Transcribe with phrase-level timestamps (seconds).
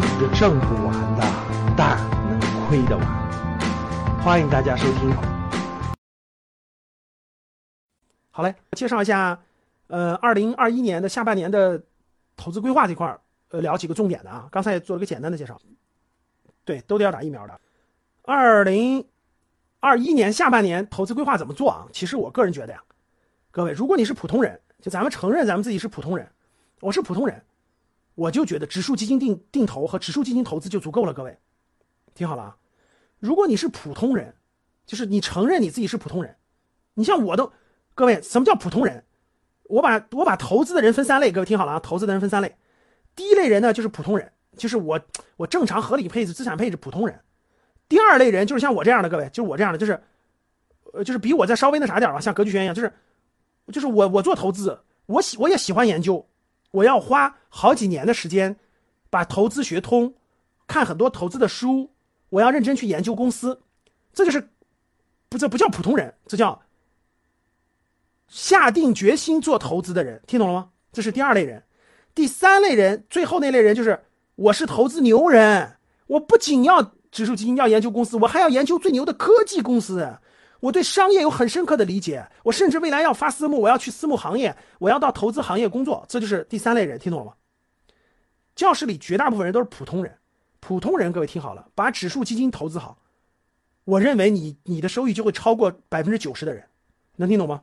[0.00, 1.22] 然这挣不完的，
[1.76, 4.20] 但能亏得完。
[4.22, 5.14] 欢迎大家收听。
[8.30, 9.38] 好嘞，介绍一下，
[9.88, 11.82] 呃，二零二一年的下半年的
[12.34, 14.48] 投资规划这块儿，呃，聊几个重点的啊。
[14.50, 15.60] 刚才也做了个简单的介绍，
[16.64, 17.60] 对，都得要打疫苗的。
[18.22, 19.06] 二零
[19.80, 21.86] 二一年下半年投资规划怎么做啊？
[21.92, 22.82] 其实我个人觉得呀，
[23.50, 26.26] 各位，如果你是普通人，就咱们承认咱们自己是普通人，
[26.80, 27.42] 我是普通人。
[28.14, 31.38] 我就觉得指数基金定定投和指数基金投资就足够了，各位，
[32.14, 32.56] 听好了啊！
[33.18, 34.34] 如果你是普通人，
[34.84, 36.36] 就是你承认你自己是普通人，
[36.94, 37.52] 你像我都，
[37.94, 39.04] 各位，什么叫普通人？
[39.64, 41.80] 我把我把投资的人分三类，各位听好了啊！
[41.80, 42.56] 投资的人分三类，
[43.14, 45.00] 第一类人呢就是普通人，就是我
[45.36, 47.16] 我正常合理配置资产配置普通人；
[47.88, 50.02] 第二类人就是像我这样的各位，就是我这样的，就是
[50.92, 52.92] 呃就是比我再稍微那啥点吧，像格局轩一样，就是
[53.72, 56.26] 就是我我做投资，我喜我也喜欢研究。
[56.72, 58.56] 我要花好几年的时间，
[59.08, 60.14] 把投资学通，
[60.66, 61.90] 看很多投资的书，
[62.28, 63.62] 我要认真去研究公司，
[64.12, 64.50] 这就是，
[65.28, 66.62] 不这不叫普通人，这叫
[68.28, 70.70] 下定决心做投资的人，听懂了吗？
[70.92, 71.64] 这是第二类人，
[72.14, 74.04] 第三类人，最后那类人就是
[74.36, 75.76] 我是投资牛人，
[76.06, 80.18] 我不仅要指数基金，要研究公司，我还要研究最牛的科技公司。
[80.60, 87.32] 我对商业有很深刻的理解，我甚至未来要发私募，我要去私募行业，我要到投资行业工作，这就是第三类人，听懂了吗？
[88.54, 90.14] 教室里绝大部分人都是普通人，
[90.60, 92.98] 普通人，各位听好了，把指数基金投资好，
[93.84, 96.62] 我认为你你的收益就会超过百分之九十的人，
[97.16, 97.62] 能听懂吗？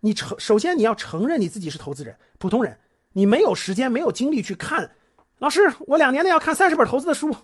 [0.00, 2.78] 你承首先你要承认你自己是投资人，普通人，
[3.12, 4.90] 你没有时间没有精力去看，
[5.38, 7.36] 老师，我两年内要看三十本投资的书。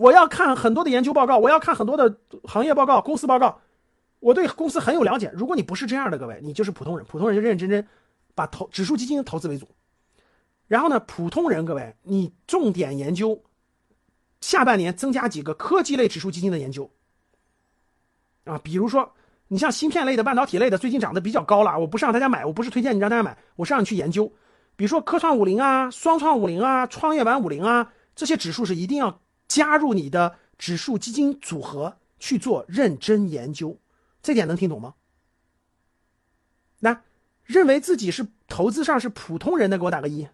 [0.00, 3.60] 我要看很多的研究报告，我要看很多的行业报告、公司报告，
[4.18, 5.30] 我对公司很有了解。
[5.34, 7.06] 如果你不是这样的，各位，你就是普通人。
[7.06, 7.86] 普通人就认认真真
[8.34, 9.68] 把投指数基金投资为主。
[10.68, 13.38] 然后呢，普通人各位，你重点研究，
[14.40, 16.90] 下半年增加几个科技类指数基金的研究
[18.44, 19.12] 啊，比如说
[19.48, 21.78] 你像芯片类的、半导体类的，最近涨得比较高了。
[21.78, 24.32] 我不是让大家买，我不是推荐你让大家买，我是让你去研究。
[24.76, 29.20] 比如说科创五零啊、双创五零啊、创业板五零啊，这些指数是一定要。
[29.50, 33.76] 加入你的指数基金组合去做认真研究，
[34.22, 34.94] 这点能听懂吗？
[36.78, 37.02] 那
[37.42, 40.28] 认为自己是投资上是普通人的，给我打个一。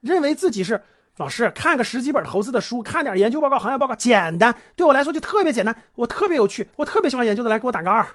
[0.00, 0.84] 认为自己是
[1.16, 8.06] 老师，看个十几本投资的书，看点研究报告、行业报告，简单，对我来说就特别简单，我特别有趣，我特别喜欢研究的，来给我打个二。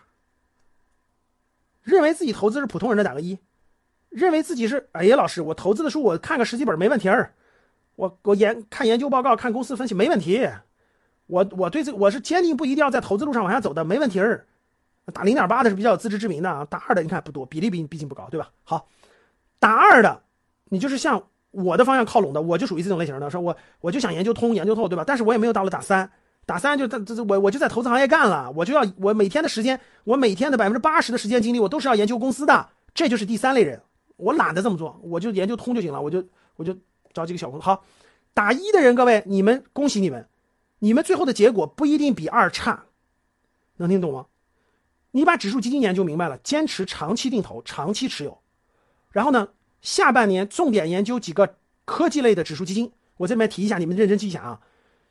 [1.81, 3.37] 认为自己投资是普通人的，打个一。
[4.07, 7.33] 认为自己是哎呀，老师，我投资的书我看个十几本没问题儿。
[7.95, 10.47] 我我研看研究报告，看公司分析没问题。
[11.27, 14.45] 我我对这我是坚定不移定要在投资路上往下走的，没问题儿。
[15.13, 18.49] 打零点八的是比较有自知之明的啊，打二的你看不多，比例毕毕竟不高，对吧？
[18.63, 18.87] 好，
[19.59, 20.21] 打二的
[20.69, 21.21] 你就是像
[21.51, 25.03] 我的方向靠拢的，我就属于这种类型的，说我我就想研究通研究透，对吧？
[25.05, 26.09] 但是我也没有到了打三，
[26.45, 33.81] 打三就这这我我就在投资行业干了，我就要我每天的时间，我每天的百分之八十的时间精力，我都是要研究公司的，这就是第三类人。
[34.17, 36.23] 我懒得这么做，我就研究通就行了，我就
[36.57, 36.75] 我就。
[37.13, 37.83] 找几个小公司好，
[38.33, 40.27] 打一的人，各位你们恭喜你们，
[40.79, 42.85] 你们最后的结果不一定比二差，
[43.77, 44.25] 能听懂吗？
[45.11, 48.39] 你把指数基金研究明白了，坚持长期定投，长期持有，
[49.11, 49.47] 然后呢，
[49.81, 52.91] 下半年重点研究几个科技类的指数基金。
[53.17, 54.59] 我这边提一下，你们认真记一下啊。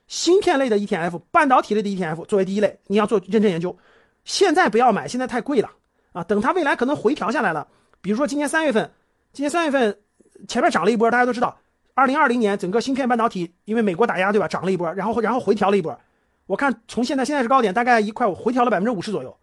[0.08, 3.78] 芯片类的 ETF，半导体类的 ETF 作为第一类，你要做认真研究。
[4.24, 5.70] 现在不要买，现在太贵了
[6.12, 6.24] 啊。
[6.24, 7.68] 等它未来可能回调下来了，
[8.00, 8.90] 比如说今年三月份，
[9.32, 10.00] 今年三月份
[10.48, 11.56] 前面涨了一波，大家都知道。
[11.94, 15.98] 二零二零年整个芯片半导体因为美国打压对吧，涨了一波，然后然后回调了一波。
[16.46, 19.36] 我看从现在现在是高点，大概一块五，回调了百分之五十左右，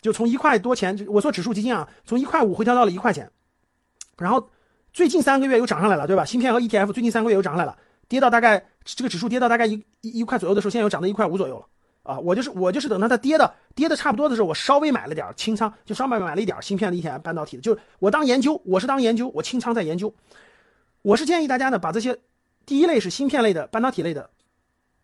[0.00, 3.30] 就从一块多钱，我说指数基金啊，从一块五回调到了一块钱。
[4.18, 4.48] 然后
[4.92, 6.24] 最近三个月又涨上来了，对吧？
[6.24, 7.76] 芯片和 ETF 最近三个月又涨上来了，
[8.08, 11.66] 跌到大概这个指数跌到大概一一块左右的时候，现在又涨到一块五左右了
[12.02, 12.18] 啊！
[12.18, 20.12] 我就是我就是等它它跌的跌的差不多的时候，我稍微买了点清仓，就稍微买了一点芯片的 ETF 半导体的，就是我当研究，我是当研究，我清仓在研究。
[21.06, 22.18] 我是建议大家呢，把这些，
[22.64, 24.28] 第一类是芯片类的、半导体类的，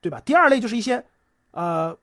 [0.01, 0.21] 对吧？
[0.25, 1.07] 第二类就是一些，
[1.53, 1.97] 呃，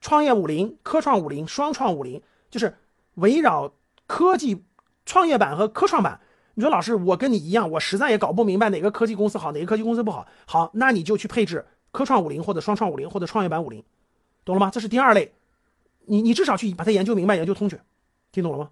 [0.00, 2.78] 创业五零、科创五零、双创五零，就是
[3.14, 3.72] 围绕
[4.06, 4.64] 科技
[5.04, 6.20] 创业板和科创板。
[6.54, 10.24] 你说老师，我跟你一样，我实在也搞不明白哪个科技公司好，哪个科技公司不好。
[10.46, 13.82] 好，那你就去配置科创五零或者双创五零或者创业板五零，
[14.44, 14.70] 懂了吗？
[14.70, 15.34] 这是第二类，
[16.04, 17.80] 你你至少去把它研究明白、研究通去，
[18.30, 18.70] 听懂了吗？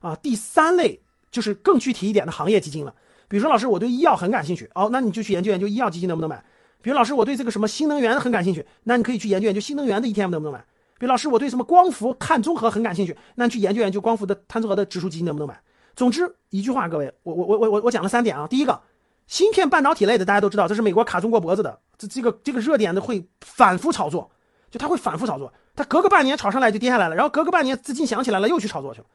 [0.00, 1.02] 啊，第三类。
[1.34, 2.94] 就是更具体一点的行业基金了，
[3.26, 6.44] 比如说老师，我对医药很感兴趣，哦，那你就去研究研究医药基金能不能买。
[6.80, 10.64] 比如老师，我对这个什么新能源很感兴趣，那你可以去研究研究新能源的 ETF 能不能买。
[10.96, 15.60] 比如老师，我对什么光伏碳中和很感兴趣，那你去研究研究光伏的碳中和的指数基金能不能买。
[15.96, 18.46] 总之一句话，各位，我我我我我我讲了三点啊。
[18.46, 18.80] 第一个，
[19.26, 24.30] 芯片半导体类的大家都知道，这是美国卡中国脖子的，这这个这个热点的会反复炒作，
[24.70, 29.06] 就它会反复炒作，它隔个半年炒上来就跌下来了，然后隔个半年资金想起来了又去炒作去了。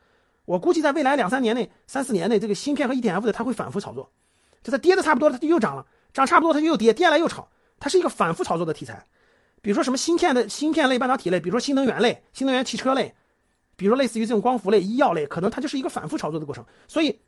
[0.49, 4.11] 我估计在未来两三年内、三四年内，这个芯片和 ETF 的它会反复炒作，
[4.63, 7.47] 就它跌的差不多了，它就又涨了，涨差不多它就又跌，跌下来又炒，
[7.79, 9.05] 它是一个反复炒作的题材。
[9.61, 13.13] 比如说什么芯片的芯片类、半导体类，比如说新能源类、新能源汽车类，
[13.75, 16.65] 比如说类似于这种光伏类、医药类，可能它就是一个反复炒作的过程。
[16.87, 17.19] 所以，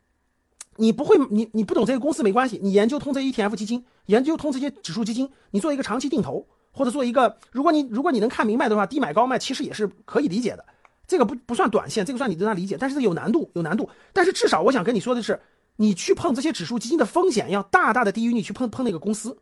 [0.78, 10.64] 你不会，你你不懂这个公司没关系，你研究通这 ETF 基金，研究通这些指数基金，你做一个长期定投，或者做一个，如果你如果你能看明白的话，低买高卖其实也是可以理解的。
[11.12, 13.90] 这个不不算短线，这个算你对它理解，但是有难度，有难度。
[14.14, 15.38] 但是至少我想跟你说的是，
[15.76, 19.36] 你去碰这些指数基金的风险要大大的低于你去碰碰那个公司，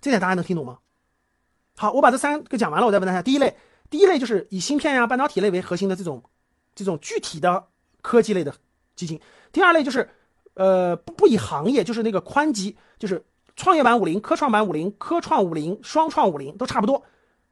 [0.00, 0.78] 这点大家能听懂吗？
[1.76, 3.22] 好，我把这三个讲完了，我再问大家。
[3.22, 3.56] 第一类，
[3.88, 6.20] 第一类就是以芯片呀、半导体类为核心的这种，
[6.74, 7.64] 这种具体的
[8.02, 8.52] 科技类的
[8.96, 9.20] 基金。
[9.52, 10.10] 第二类就是，
[10.54, 13.24] 呃，不不以行业，就是那个宽基，就是
[13.54, 17.00] 创业板五零、科创板五零、科创五零、双创五零都差不多，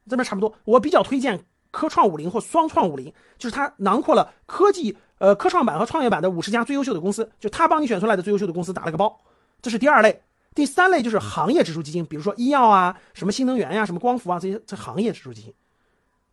[0.09, 0.53] 这边差不多。
[0.65, 9.19] 我比较推荐科创五零或双创五零，就是它囊括了科技，呃，科创板和创业板的五十家最优秀的公司，就它帮你选出来的最优秀的公司打了个包。
[9.61, 10.21] 这是第二类。
[10.55, 15.53] 第三类就是行业指数基金，比如说医药啊、什么新能源呀、什么光伏啊这些这行业指数基金，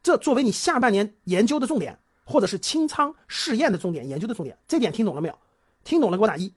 [0.03, 5.39] 这作为你下半年研究的重点，或者是清仓试验的重点、研究的重点，这点听懂了没有？
[5.85, 6.51] 听懂了给我打一。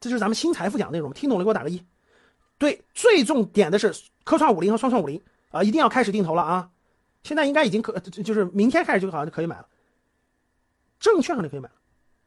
[0.00, 1.80] 这就是咱们新财富讲内容，听懂了给我打个一。
[2.58, 3.94] 对，最重点的是
[4.24, 6.70] 科创五零和双创五零啊，一定要开始定投了啊！
[7.22, 9.66] 现在应该已经可，就是明天开始就好像就可以买了，
[10.98, 11.74] 证券上就可以买了，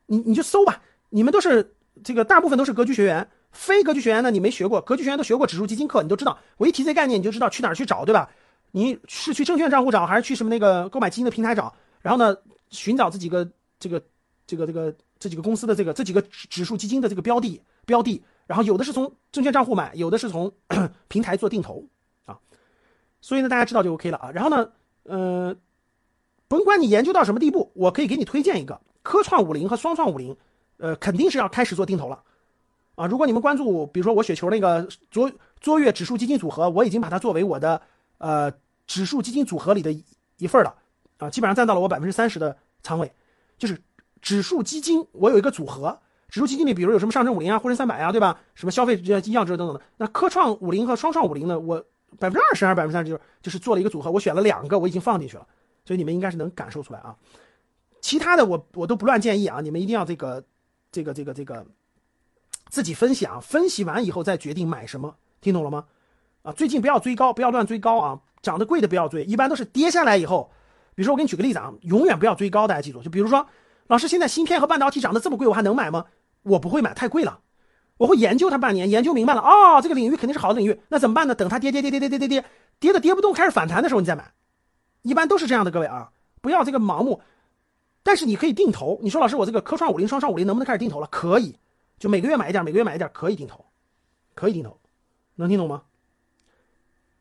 [0.08, 1.76] 你你就搜吧，你们都是。
[2.06, 6.40] 这个大部分都是格局学员，非格局学员呢，你没学过，格局学员都学过指数基金课，你都知道。
[6.56, 8.32] 我一提这概念，你就知道去哪儿去找，对吧？
[8.72, 11.76] 你是去证券账户找，还是去什么那个购买基金的平台找？
[12.00, 12.36] 然后呢，
[12.70, 13.48] 寻找这几个
[13.78, 14.02] 这个
[14.48, 20.52] 这个这个这几个公司的这个这几个指数基金的这个标的标的，然后有的是从证券账户买，有的是从
[21.10, 21.86] 平台做定投。
[23.22, 24.32] 所以呢，大家知道就 OK 了啊。
[24.32, 24.70] 然后呢，
[25.04, 25.56] 呃，
[26.48, 30.36] 甭管你研究到什么地步，我可以给你推荐一个科创五零和双创五零。
[30.78, 32.24] 呃，肯定是要开始做定投了，
[32.96, 33.06] 啊！
[33.06, 37.80] 如果你们关注，比如说我雪球那个卓卓越指数基金组合，我已经把它作为我的
[38.18, 38.52] 呃
[38.88, 39.96] 指数基金组合里的
[40.40, 40.74] 一份了，
[41.20, 43.12] 啊，基本上占到了我百分之三十的仓位。
[43.60, 43.80] 就是
[44.24, 48.40] 指数基金，我有一个组合，指数基金里，比如有什么上证五零啊、沪深三百啊，对吧？
[48.56, 49.82] 什么消费这医药这等等的。
[49.98, 51.86] 那科创五零和双创五零呢，我
[52.20, 55.46] 百分之二十还是百分之三十，就是就是做了一个组合，我选了两个，我已经放进去了，
[55.86, 57.16] 所以你们应该是能感受出来啊。
[58.00, 60.44] 其他的我我都不乱建议啊，你们一定要这个。
[60.94, 61.66] 这个这个这个，
[62.68, 65.86] 自己分析啊，分析完以后再决定买什么，听懂了吗？
[66.42, 70.52] 啊，最近不要追高，不要乱追高啊，涨得贵的不要追，一般都是跌下来以后，
[70.94, 73.48] 比如说我给你举个例子啊，永远不要追高，大家记住，就比如说，
[73.88, 76.08] 老师现在芯片和半导体涨得这么贵，我还能买吗？
[76.44, 77.40] 我不会买，太贵了，
[78.02, 81.36] 我会研究它半年，研究明白了，哦，这个领域肯定是好的领域，那怎么办呢？
[81.36, 82.46] 等它跌跌跌跌跌跌跌跌，
[82.80, 84.32] 跌的跌不动，开始反弹的时候你再买，
[85.04, 86.10] 一般都是这样的，各位啊，
[86.42, 87.22] 不要这个盲目。
[88.02, 91.06] 但是你可以定投，你说老师，我这个科创五零、双创五零能不能开始定投了？
[91.12, 91.56] 可以，
[92.00, 93.64] 就每个月买一点，每个月买一点，可以定投，
[94.34, 94.80] 可以定投，
[95.36, 95.84] 能听懂吗？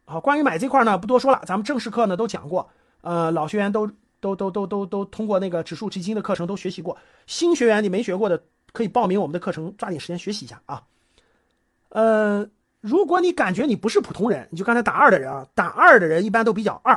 [0.06, 2.70] 好，关于买这块呢，不多说了，咱们正式课呢都讲过，
[3.02, 3.86] 呃，老学员都
[4.20, 6.96] 都都都都都通过那个指数基金的课程都学习过，
[7.26, 10.82] 新学员你没学过的可以报名我们的课程，抓紧时间学习一下啊。
[11.90, 12.48] 呃，
[12.80, 16.94] 如果你感觉你不是普通人，你就刚才打二的人啊，打二的人一般都比较二，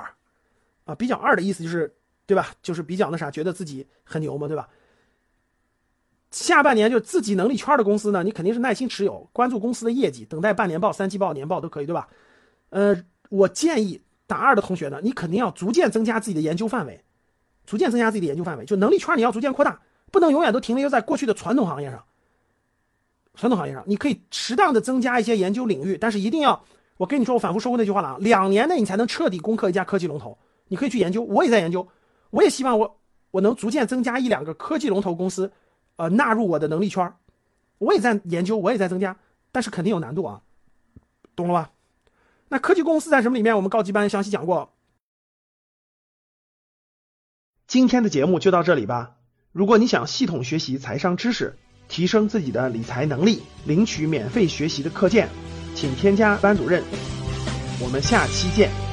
[0.85, 1.93] 啊，比较二的意思就是。
[2.25, 2.51] 对吧？
[2.61, 4.69] 就是比较那啥，觉得自己很牛嘛，对吧？
[6.31, 12.07] 下半年就自己能力圈的公司呢，你肯定是耐心持有，关注公司的业绩，等待半年报、三季报、年报都可以，对吧？
[12.69, 12.95] 呃，
[13.27, 17.03] 我建议打二的同学呢，你肯定要逐渐增加自己的研究范围，
[17.65, 19.81] 逐渐增加自己的研究范围，就能力圈你要逐渐扩大，
[20.13, 22.05] 不能永远都停留在过去的传统行业上。
[23.33, 26.63] 传统行业上，你可以适当的增加一些研究领域，但是一定要，
[26.97, 30.37] 我跟你说，我反复说过那句话了啊，两年内你才能彻底攻克一家科技龙头。
[30.67, 31.87] 你可以去研究，我也在研究。
[32.29, 32.99] 我也希望我
[33.31, 35.51] 我能逐渐增加一两个科技龙头公司，
[35.95, 37.11] 呃，纳入我的能力圈
[37.79, 39.17] 我也在研究，我也在增加，
[39.51, 40.43] 但是肯定有难度啊，
[41.35, 41.71] 懂了吧？
[42.49, 43.55] 那科技公司在什么里面？
[43.55, 44.71] 我们高级班详细讲过。
[47.65, 49.15] 今天的节目就到这里吧。
[49.53, 51.55] 如果你想系统学习财商知识，
[51.87, 55.29] 提升自己的理财能力，领取免费学习的课件，
[55.75, 56.83] 请添加班主任。
[57.79, 58.92] 我们下期见。